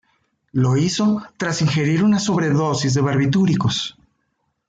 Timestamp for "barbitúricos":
3.01-3.95